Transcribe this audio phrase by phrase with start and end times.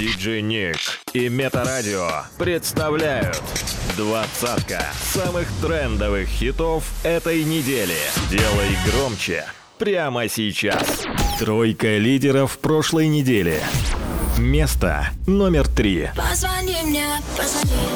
[0.00, 0.78] Диджей Ник
[1.12, 3.42] и Метарадио представляют
[3.98, 7.98] двадцатка самых трендовых хитов этой недели.
[8.30, 9.44] Делай громче
[9.76, 11.02] прямо сейчас.
[11.38, 13.60] Тройка лидеров прошлой недели.
[14.38, 16.08] Место номер три.
[16.16, 17.04] Позвони мне,
[17.36, 17.90] позвони.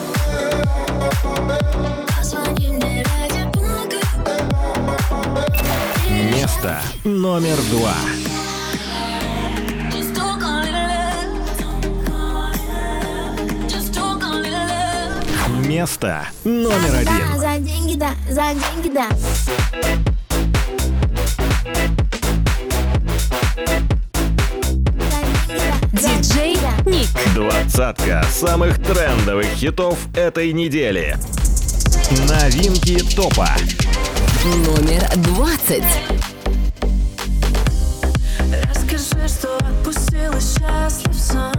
[2.18, 3.50] Позвони мне ради
[6.36, 7.94] Место номер два.
[15.64, 17.40] Место номер один.
[17.40, 19.08] За деньги, да, за деньги, да.
[25.92, 27.08] Диджей Ник.
[27.34, 31.16] Двадцатка самых трендовых хитов этой недели.
[32.28, 33.48] Новинки топа.
[34.44, 35.82] Номер двадцать.
[38.68, 41.54] Расскажи, что отпустил и счастлив сам.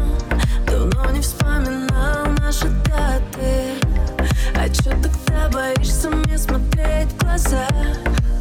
[0.68, 1.35] Давно не вспомнил.
[4.86, 7.68] Что тогда боишься мне смотреть в глаза?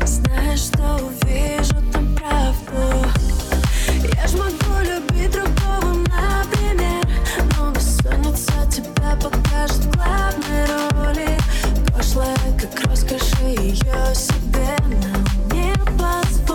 [0.05, 3.09] Знаешь, что увижу там правду.
[4.15, 7.03] Я ж могу любить другого, например
[7.57, 11.39] Но бессонница тебя покажет в главной роли.
[11.95, 16.54] Прошлое как роскошь, ее себе нам не позволит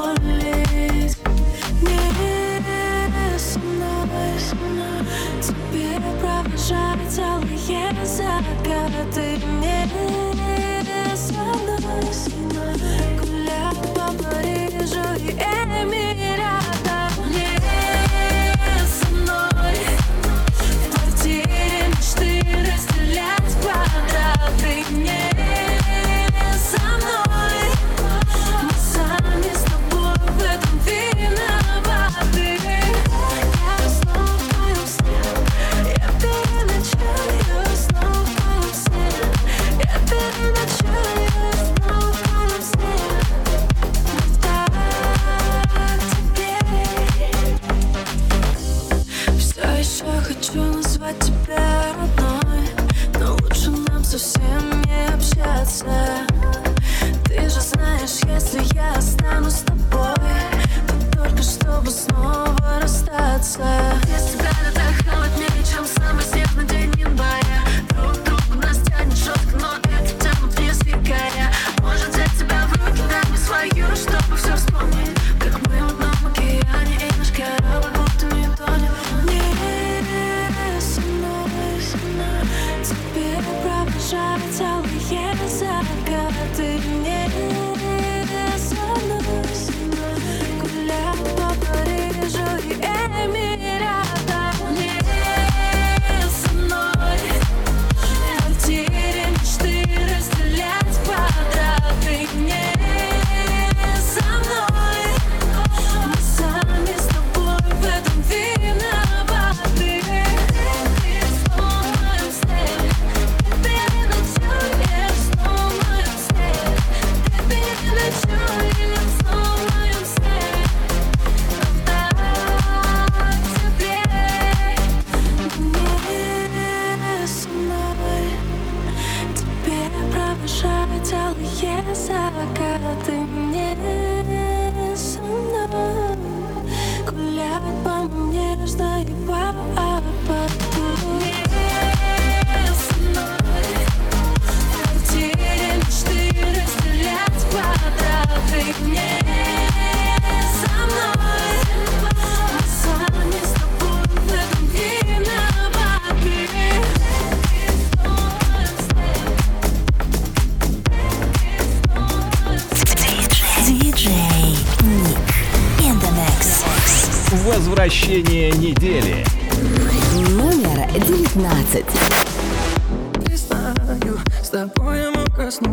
[6.70, 12.49] душа целые закаты не со мной.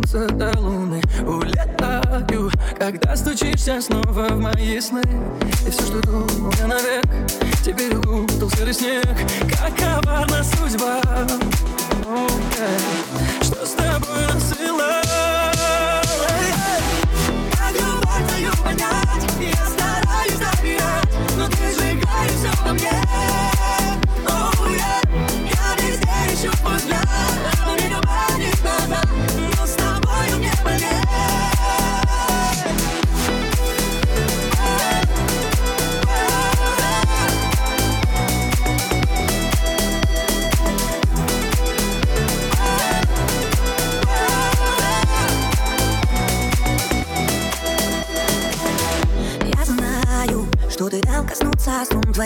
[0.07, 1.03] дотянуться до луны.
[1.23, 5.03] Улетаю, когда стучишься снова в мои сны.
[5.67, 7.05] И все, что думал я навек,
[7.65, 9.05] теперь укутал серый снег.
[9.59, 11.01] Как коварна судьба?
[12.09, 13.36] Oh, yeah.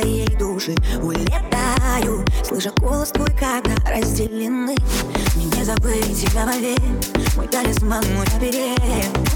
[0.00, 2.24] моей души улетаю.
[2.44, 4.76] Слыша голос твой, когда разделены.
[5.36, 6.80] Мне не забыть тебя вовек.
[7.36, 9.29] Мой талисман, мой оберег.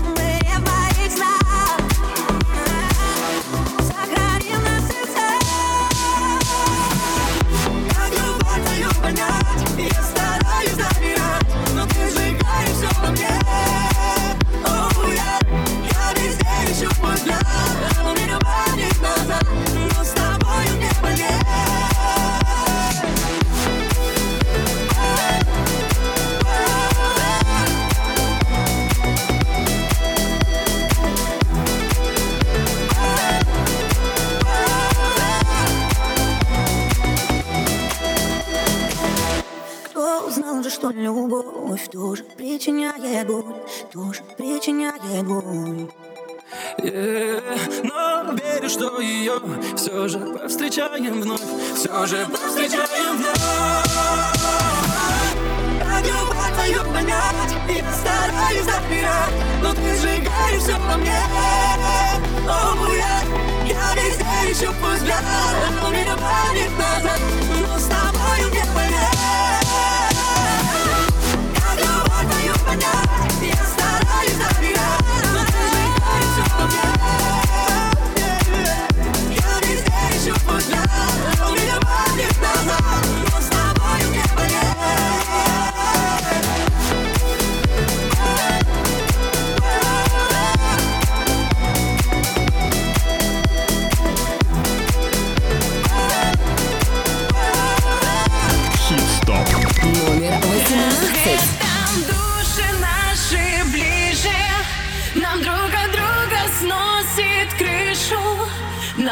[50.14, 51.40] же повстречаем вновь,
[51.76, 53.34] все же повстречаем вновь.
[55.80, 61.18] Так любовь твою понять, я стараюсь запирать, но ты сжигаешь все во мне.
[62.48, 63.22] О, я,
[63.66, 65.24] я везде ищу пусть взгляд,
[65.82, 67.43] но меня манит назад.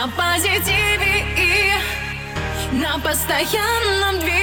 [0.03, 4.42] на позитиве и на постоянном движении.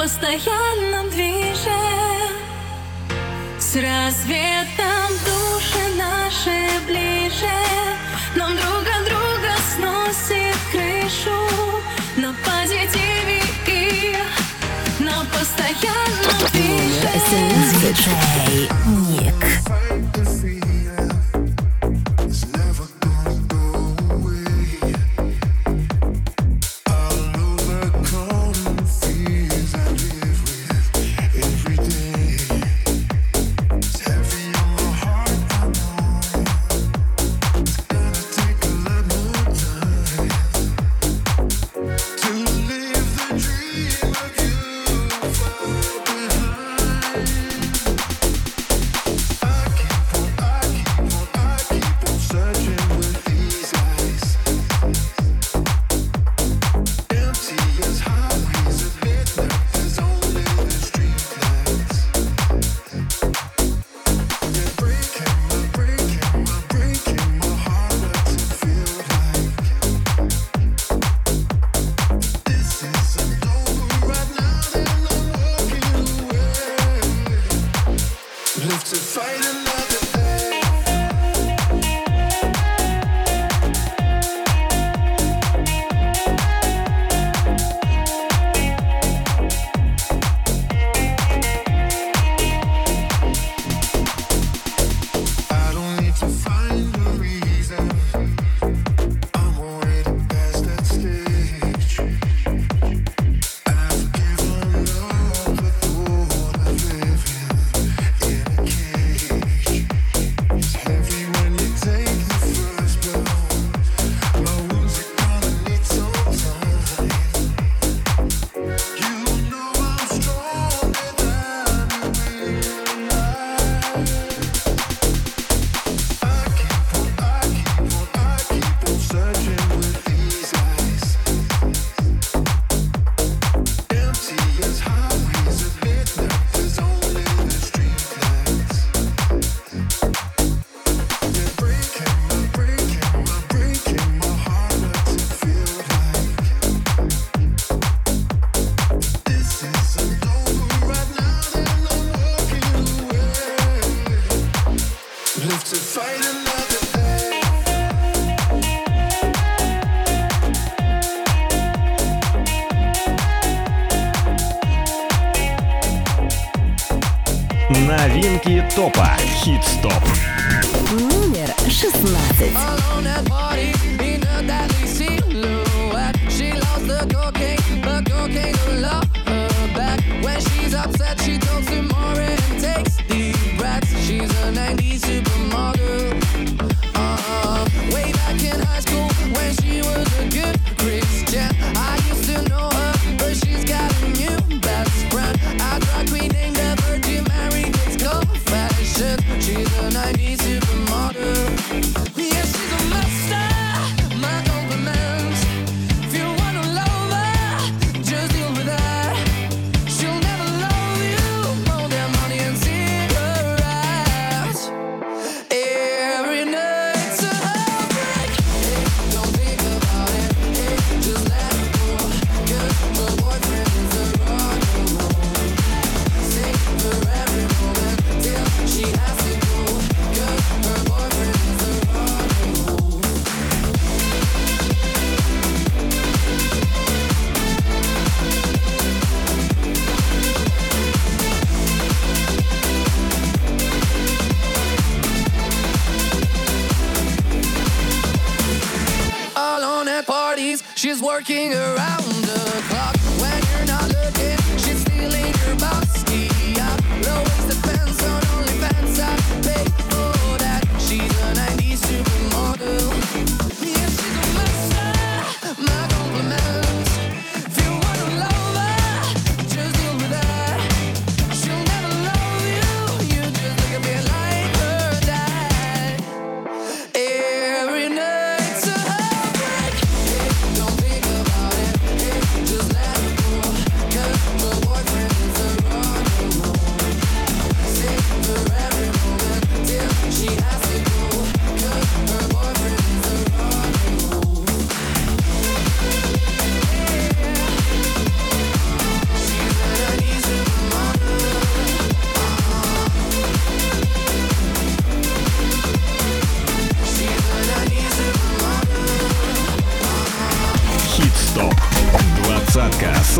[0.00, 1.78] постоянном движе.
[3.58, 7.52] С рассветом души наши ближе.
[8.34, 11.38] Нам друга друга сносит крышу.
[12.16, 14.16] На позитиве и
[15.00, 17.10] на постоянном движе.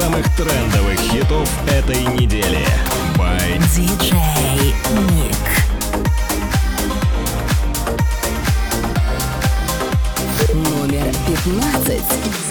[0.00, 2.64] самых трендовых хитов этой недели.
[3.16, 4.14] By DJ
[4.94, 5.36] Nick.
[10.54, 11.14] Номер
[11.44, 12.49] 15.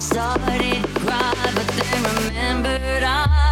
[0.00, 3.47] Started cry, but then remembered I.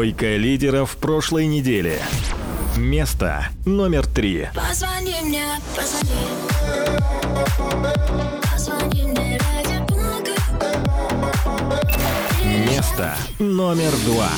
[0.00, 2.00] Тройка лидеров прошлой недели.
[2.74, 4.48] Место номер три.
[4.54, 5.44] Позвони мне,
[5.76, 6.10] позвони.
[8.50, 10.30] Позвони мне ради блага.
[12.70, 14.30] Место номер два.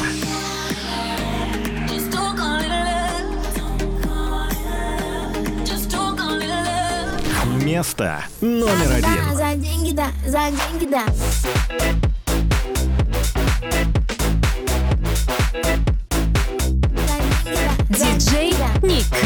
[7.62, 9.36] Место номер один.
[9.36, 11.04] За деньги, да, за деньги, да.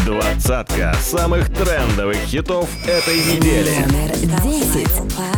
[0.05, 3.85] Двадцатка самых трендовых хитов этой недели.
[3.87, 5.36] Номер 10.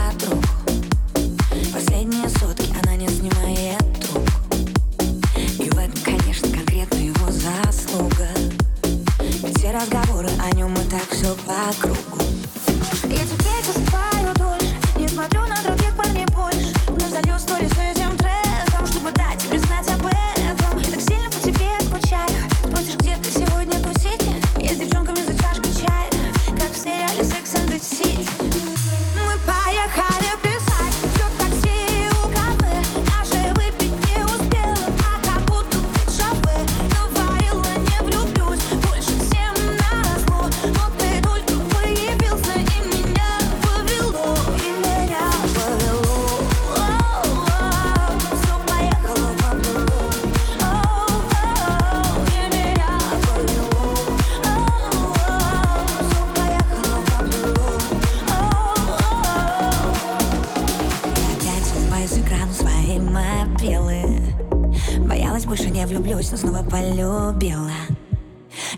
[65.98, 67.72] влюблюсь, но снова полюбила.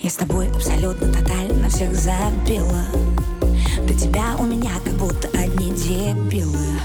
[0.01, 2.85] Я с тобой абсолютно тотально всех забила.
[3.87, 6.81] До тебя у меня как будто одни дебилы.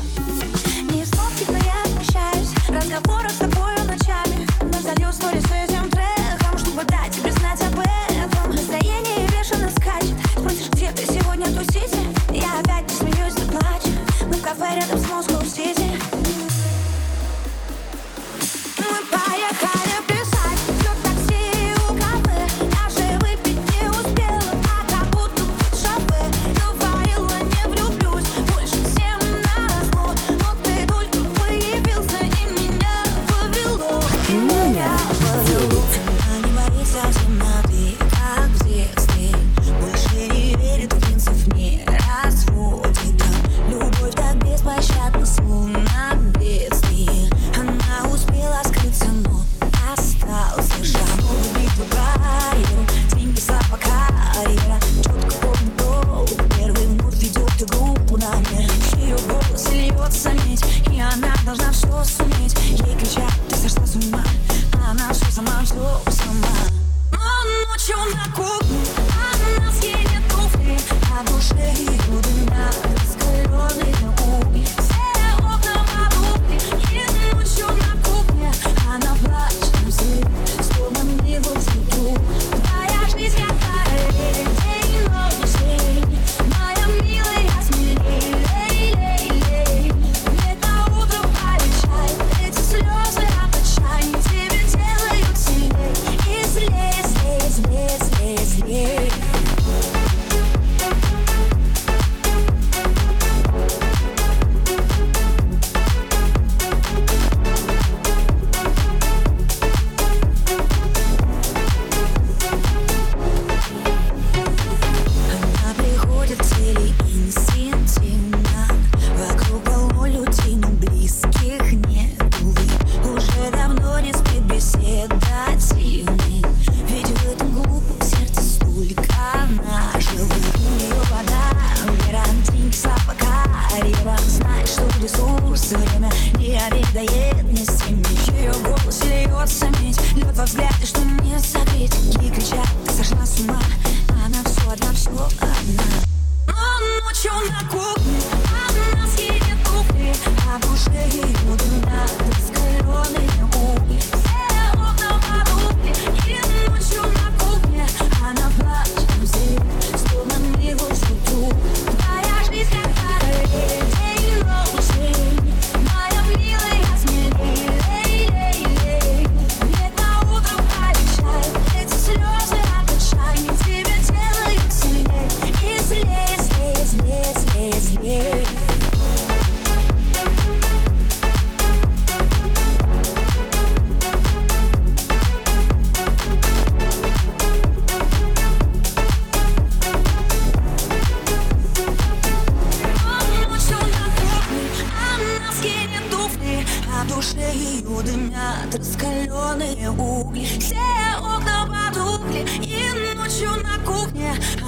[0.92, 3.55] Не вспомнить, но я обещаюсь Разговоров с тобой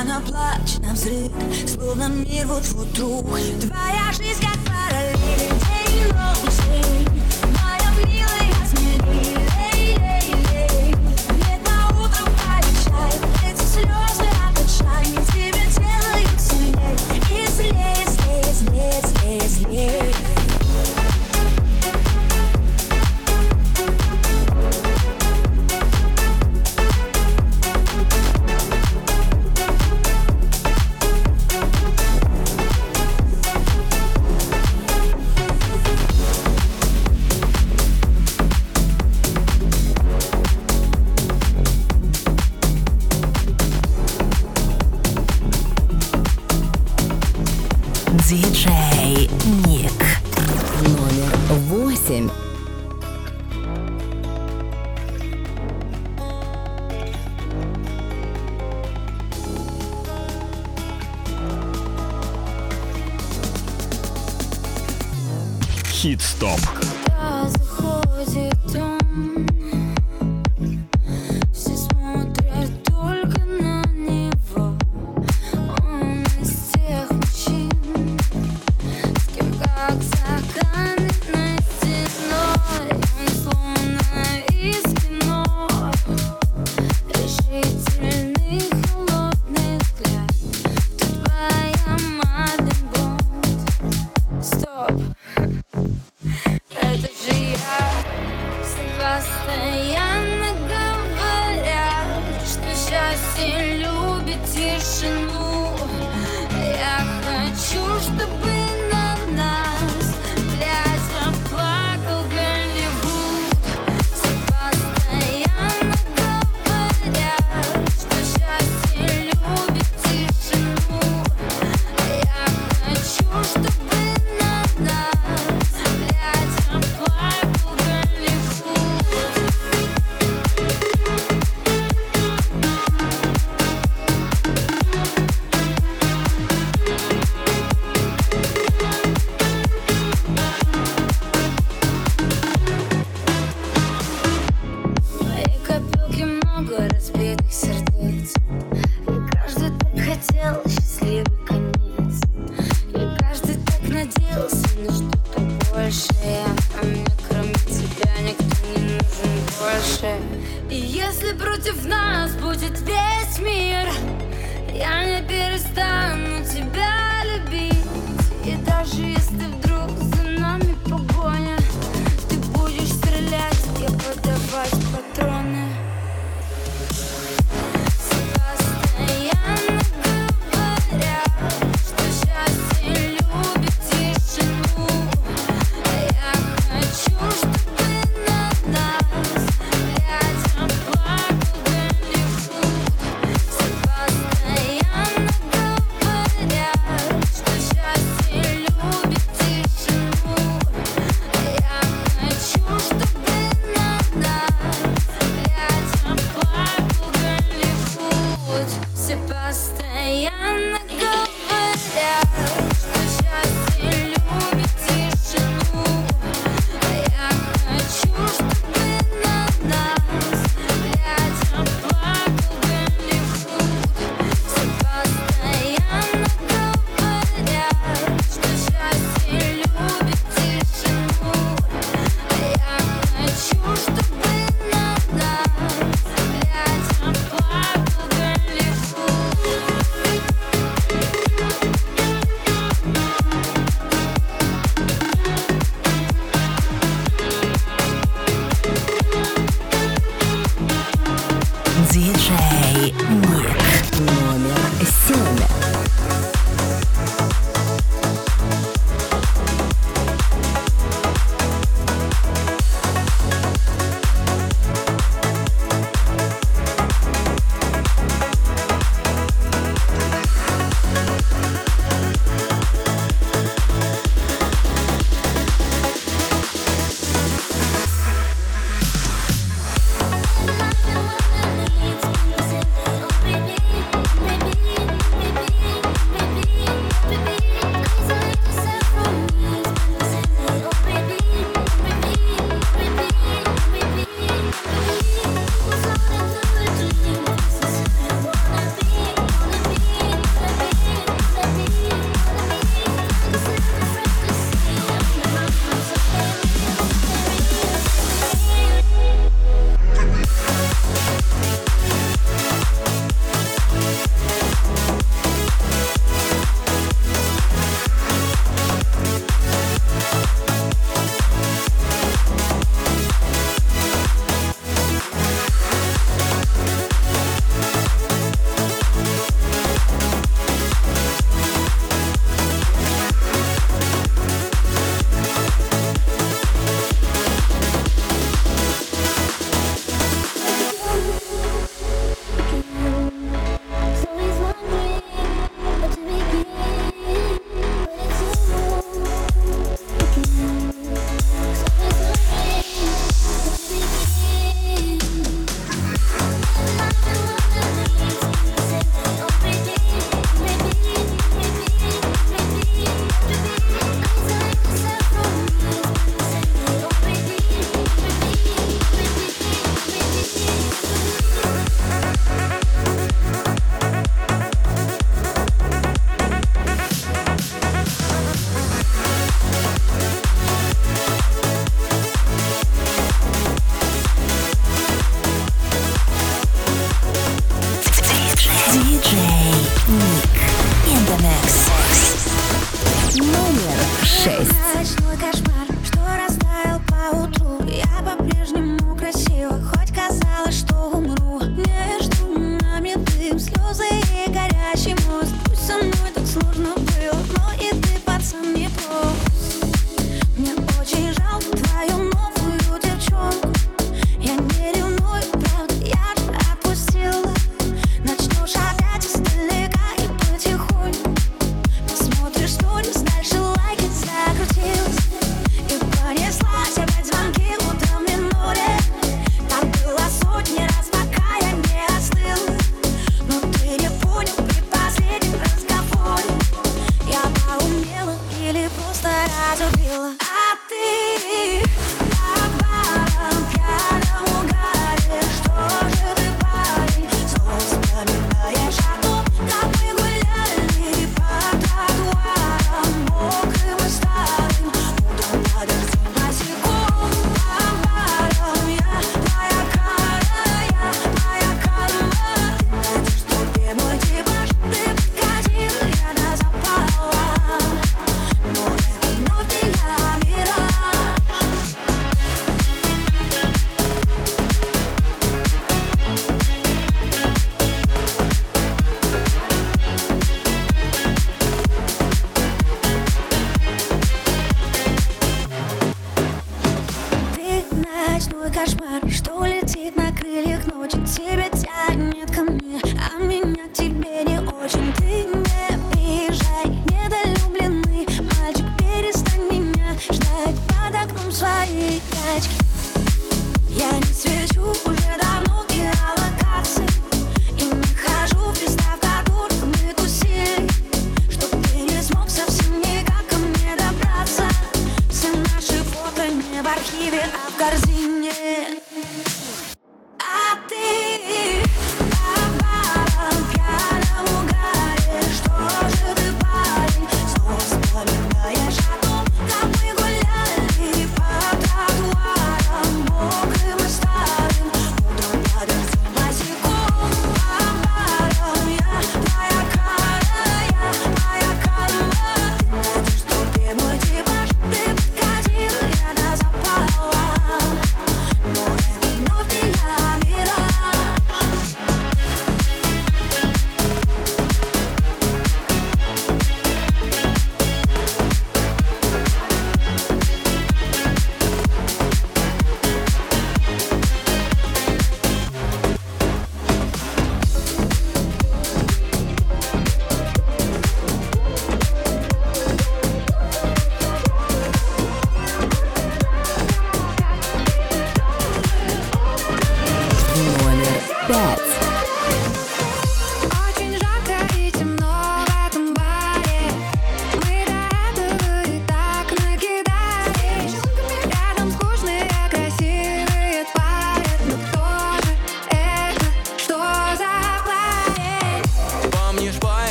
[0.00, 1.32] Она плач, на взрыв,
[1.66, 7.07] словно мир вот-вот рух Твоя жизнь как параллель, день и ночь.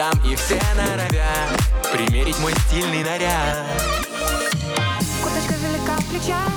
[0.00, 1.60] дам И все норовят
[1.92, 3.66] примерить мой стильный наряд.
[5.22, 6.48] Куточка велика в плечах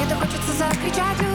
[0.00, 1.27] И то хочется закричать.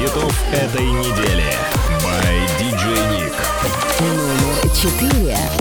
[0.00, 1.44] хитов этой недели.
[2.02, 3.34] By DJ Nick.
[4.00, 5.59] Номер четыре.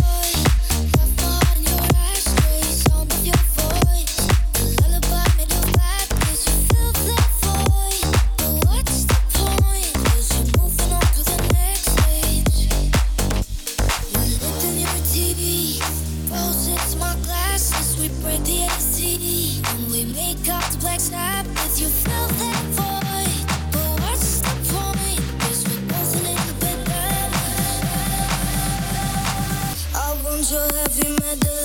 [31.31, 31.58] another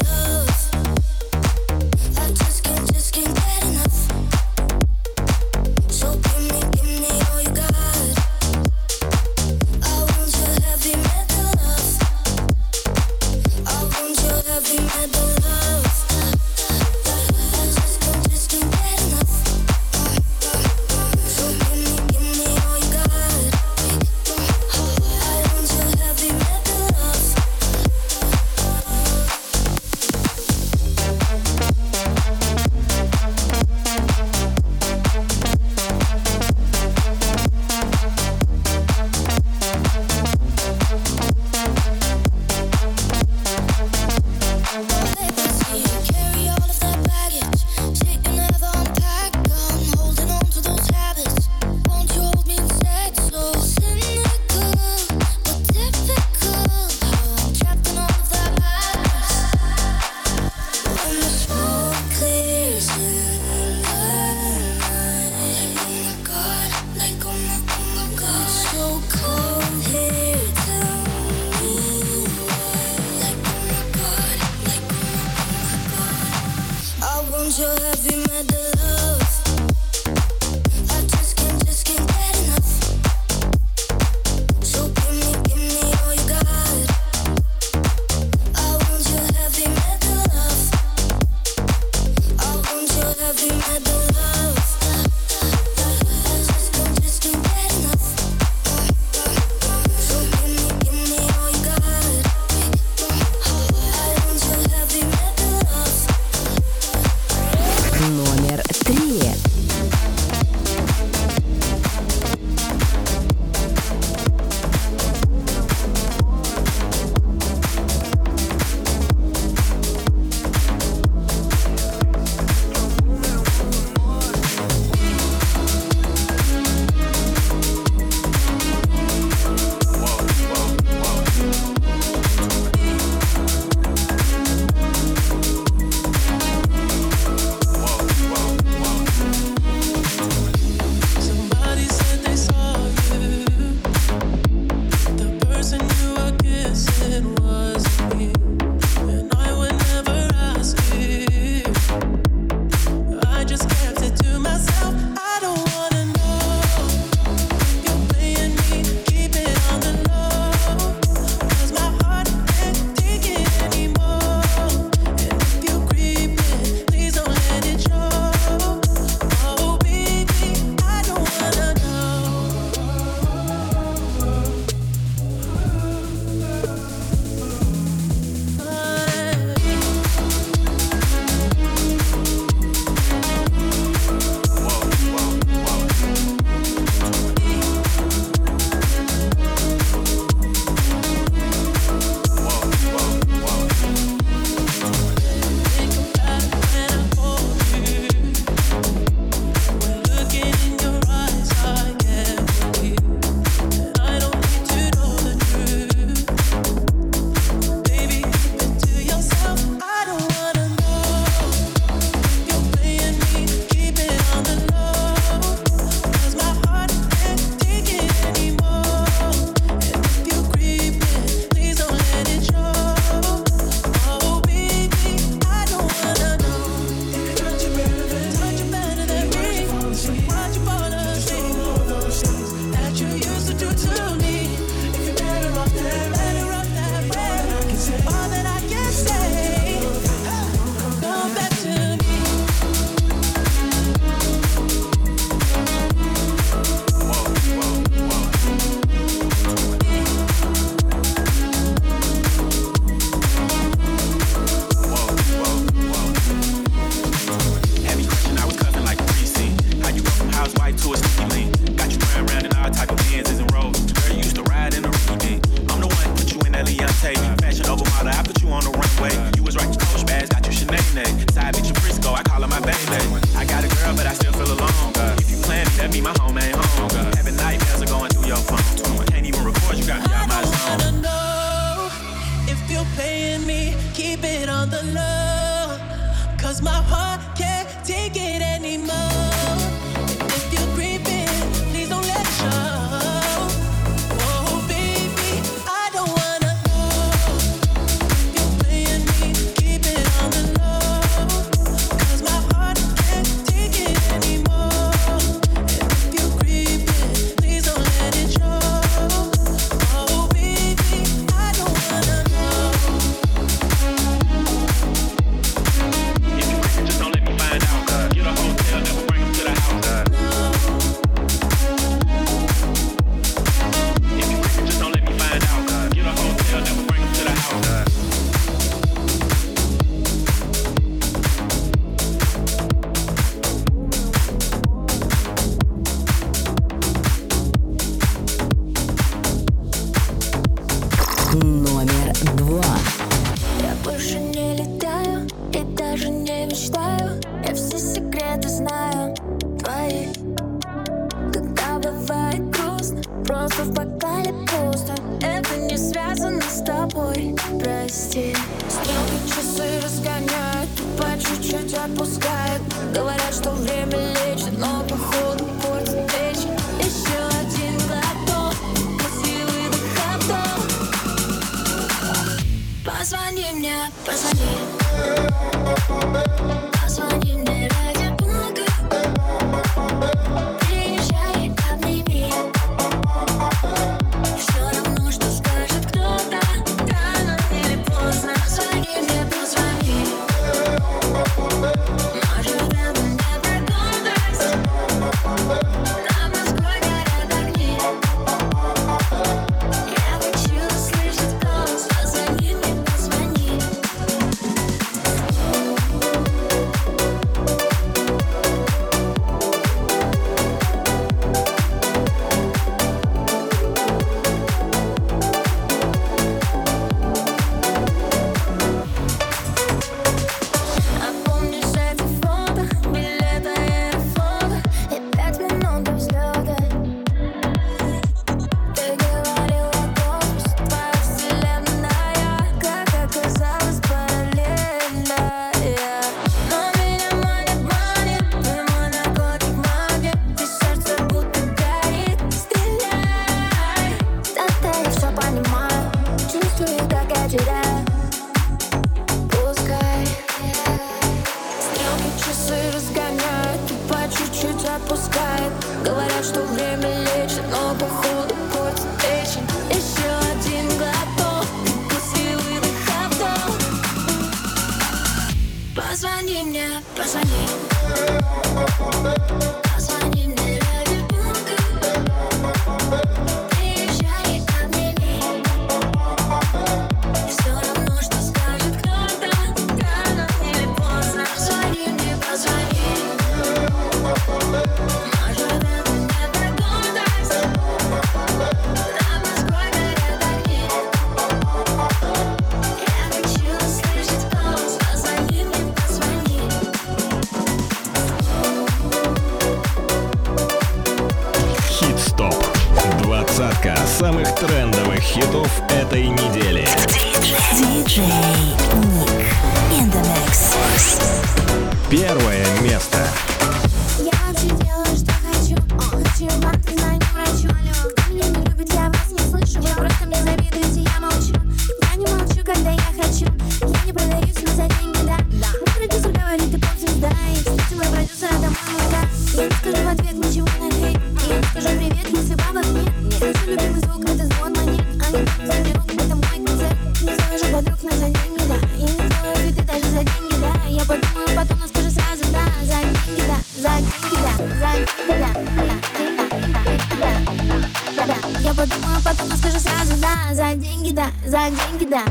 [548.41, 552.05] Я подумаю, потом скажу сразу да, за деньги да, за деньги да.